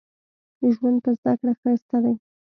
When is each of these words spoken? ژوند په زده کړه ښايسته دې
ژوند 0.73 0.97
په 1.03 1.11
زده 1.19 1.33
کړه 1.39 1.51
ښايسته 1.59 1.97
دې 2.03 2.13